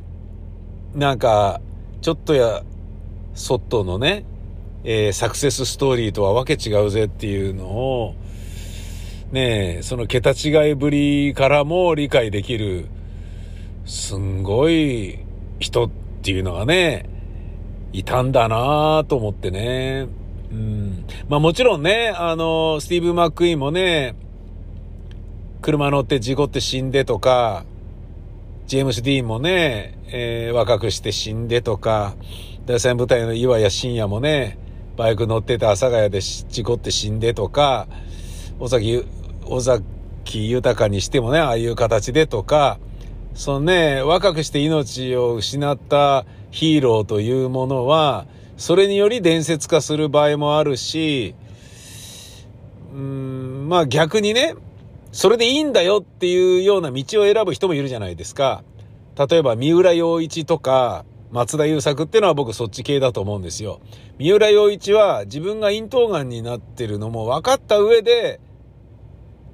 [0.94, 1.60] なんか、
[2.00, 2.62] ちょっとや、
[3.34, 4.24] そっとのね、
[4.84, 8.14] えー、サクセスストーリーとはわけ違うぜっていうのを、
[9.32, 12.86] ねえその桁違いぶりからも理解できる、
[13.84, 15.18] すんごい
[15.58, 15.90] 人っ
[16.22, 17.08] ていうのがね、
[17.92, 20.06] いたんだなと思ってね。
[20.50, 21.06] うん。
[21.28, 24.14] まあもちろんね、あの、スティーブ・マック・イーンもね、
[25.62, 27.64] 車乗って事故って死んでとか、
[28.66, 32.14] ジェームス・ディーンもね、えー、若くして死んでとか、
[32.66, 34.58] 第三部隊の岩谷深也もね、
[34.96, 37.88] バイク乗ってて阿佐ヶ谷で事故って死んでとか、
[38.58, 39.04] 尾崎、
[39.44, 42.78] 尾崎豊にしてもね、ああいう形でとか、
[43.34, 51.34] そのね、若くして命を失ったヒーローというものは、それにより伝説化する場合もあるし、
[52.94, 54.54] うん、まあ逆にね、
[55.12, 58.64] それでいいんだよっていうような道を選ぶ人もいるじゃないですか。
[59.16, 61.04] 例えば三浦洋一とか、
[61.34, 63.80] 松田優作ってのは僕そっち系だと思うんですよ。
[64.18, 68.38] 三浦洋一は自分が咽頭癌になってるのも分かった上で、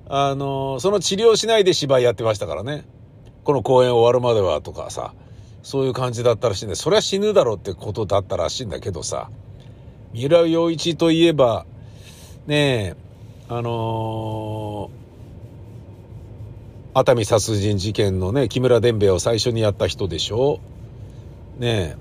[0.07, 2.85] あの、その治療しないで芝居やってましたからね。
[3.45, 5.15] この公演終わるまではとかさ、
[5.63, 9.31] そういう感じだったらしいんで、そりゃ死ぬだろうってことだったらしいんだけどさ、
[10.13, 11.65] 三浦洋一といえば、
[12.47, 12.97] ねえ、
[13.49, 20.61] あのー、熱海殺人事件のね、木村伝兵衛を最初にやった人でしょ
[21.61, 21.95] ね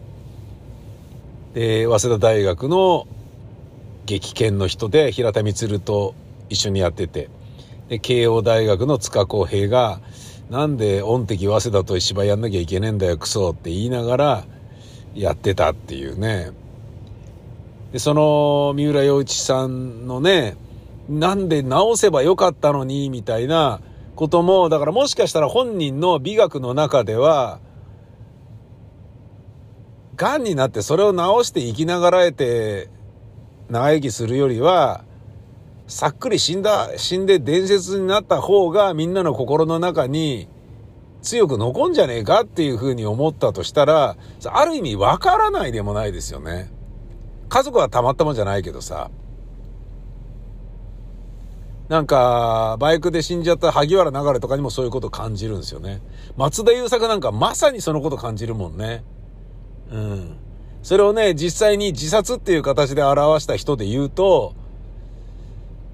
[1.54, 1.84] え。
[1.84, 3.08] で、早稲田大学の
[4.06, 6.16] 激剣の人で平田充と
[6.48, 7.30] 一緒にやってて、
[7.90, 10.00] で、慶応大学の塚公平が、
[10.50, 14.46] なんで御敵早稲田と芝居やんなきゃいけねえんだよ、クソって言いながら
[15.14, 16.52] やってたっていうね。
[17.92, 20.56] で、その三浦洋一さんのね、
[21.10, 23.82] なんで直せばよかったのに、みたいな
[24.16, 27.60] ことも、だからもしかしたら本人の美学の中では、
[30.20, 32.90] 癌になってそれを治して生きながらえて
[33.70, 35.06] 長生きするよりは、
[35.88, 40.50] さっくり死んだ、死んで伝説になった方がみんなの心の中に
[41.22, 46.70] 強く残んじゃねえかっていうふうに思ったとしたら、ある意味わからないでもないですよね。
[47.48, 49.10] 家族はたまったもんじゃないけどさ。
[51.88, 56.02] なんか、バイクで死んじゃった萩原流れとかにもそういうこと感じるんですよね。
[56.38, 59.04] 松田優作なんかまさにそのこと感じるもんね。
[59.92, 60.38] うん。
[60.82, 64.56] それをね、実際に自殺っていう形で表した人で言うと、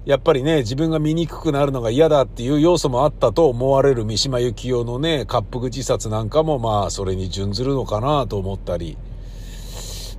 [0.04, 8.96] やっぱりね、自分が醜くなるのが嫌だっていう要素もあったと思われる三島由紀夫のね、滑腹自殺なんかもまあ、それに準ずるのかなと思ったり、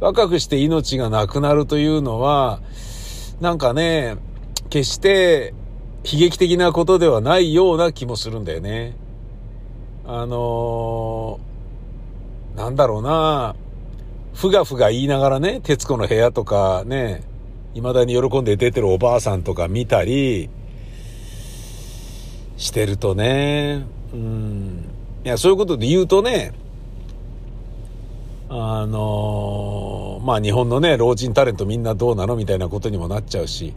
[0.02, 2.60] 若くして命がなくなるというのは、
[3.40, 4.18] なんかね、
[4.70, 5.54] 決して
[6.04, 8.98] 悲劇的なことではないような気もするんだよね。
[10.06, 13.56] あのー、なんだろうな、
[14.38, 17.24] ふがふが言いながらね、徹子の部屋とかね、
[17.74, 20.52] 未だに喜んで出てるおばあさんとか見たり
[22.56, 23.84] してるとね、
[24.14, 24.86] うん。
[25.26, 26.54] いや、そういうことで言うとね、
[28.48, 33.74] あのー、まあ日本のね、老人タレントみんなどうなのみたいなことにもなっちゃうし、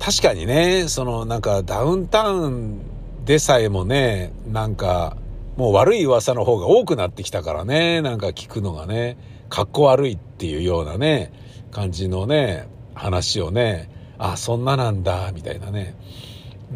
[0.00, 2.80] 確かにね、そのなんかダウンタウン
[3.26, 5.18] でさえもね、なんか、
[5.56, 9.16] もう悪い噂の方が多くなってきたからね、なんか聞くのがね、
[9.48, 11.32] かっこ悪いっていうようなね、
[11.70, 15.94] 感じのね、話をね、あ、そんななんだ、みたいなね。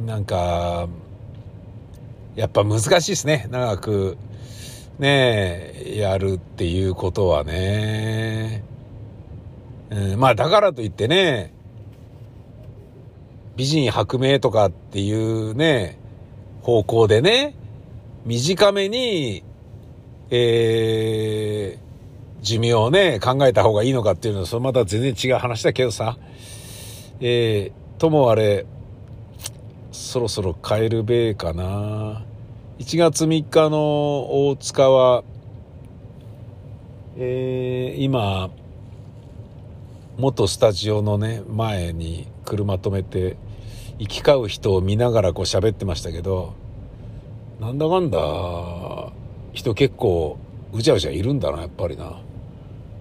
[0.06, 0.88] なんか、
[2.36, 3.48] やっぱ難しいですね。
[3.50, 4.16] 長く、
[4.98, 8.62] ねやるっていうことはね。
[9.90, 11.52] うん、まあだからといってね、
[13.56, 15.98] 美人薄命とかっていうね、
[16.62, 17.56] 方向でね、
[18.24, 19.42] 短めに、
[20.30, 26.18] えー、寿命をね、考えた方がいいのかっていうのは、それまた全然違う話だけどさ、
[27.20, 28.66] えー、ともあれ、
[29.92, 32.22] そろそろ帰るべえかな。
[32.78, 35.24] 1月3日の大塚は、
[37.16, 38.50] えー、今、
[40.16, 43.36] 元スタジオのね、前に車止めて、
[43.98, 46.54] 行き交う人を見ながらこう喋ってましたけど、
[47.60, 48.18] なんだかんだ、
[49.52, 50.38] 人結構
[50.72, 52.18] うじゃうじゃいるんだな、やっぱりな。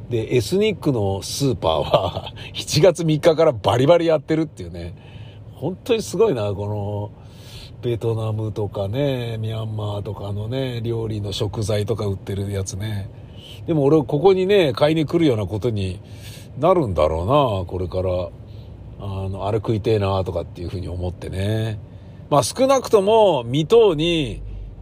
[0.09, 4.95] で、エスニックのスーパーは 7月3日からバリバリやってるっていうね。
[5.53, 7.11] 本当にすごいな、この、
[7.81, 13.09] ベトナムとかね、ミャンマーとかのね、料理の食材とか売ってるやつね。
[13.65, 16.01] でも俺ここにね、買いに来るようなことに
[16.59, 18.29] なるんだろうな、これから。
[19.01, 21.79] あの、あれ食いてえなとかっていうふうに思ってね。
[22.29, 24.41] まあ少なくとも未踏に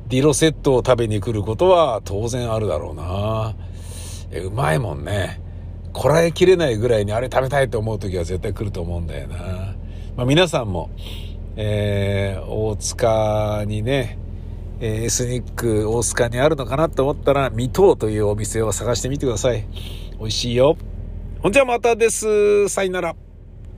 [0.09, 3.55] ディロセットを食べに来ることは当然あるだろうな。
[4.31, 5.41] え、うまいもんね。
[5.93, 9.37] こらえきれないぐらいにあれ食べたいと思う時は絶対来ると思うんだよな。
[10.15, 10.89] まあ皆さんも、
[11.55, 14.17] えー、大塚にね、
[14.79, 19.65] え、エスニック大塚にあるのかなと思ったら、未踏というお店を探してみてください。
[20.19, 20.77] 美味しいよ。
[21.41, 22.69] ほんじゃまたです。
[22.69, 23.26] さよなら。